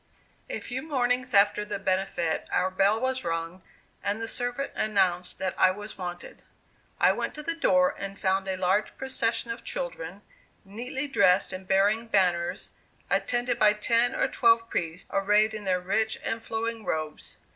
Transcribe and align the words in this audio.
A 0.49 0.59
few 0.59 0.81
mornings 0.81 1.31
after 1.31 1.63
the 1.63 1.77
benefit 1.77 2.47
our 2.51 2.71
bell 2.71 2.99
was 2.99 3.23
rung, 3.23 3.61
and 4.03 4.19
the 4.19 4.27
servant 4.27 4.71
announced 4.73 5.37
that 5.37 5.53
I 5.59 5.69
was 5.69 5.95
wanted. 5.95 6.41
I 6.99 7.11
went 7.11 7.35
to 7.35 7.43
the 7.43 7.53
door 7.53 7.93
and 7.99 8.17
found 8.17 8.47
a 8.47 8.57
large 8.57 8.97
procession 8.97 9.51
of 9.51 9.63
children, 9.63 10.23
neatly 10.65 11.07
dressed 11.07 11.53
and 11.53 11.67
bearing 11.67 12.07
banners, 12.07 12.71
attended 13.11 13.59
by 13.59 13.73
ten 13.73 14.15
or 14.15 14.27
twelve 14.27 14.71
priests, 14.71 15.05
arrayed 15.11 15.53
in 15.53 15.65
their 15.65 15.79
rich 15.79 16.17
and 16.23 16.41
flowing 16.41 16.83
robes. 16.83 17.37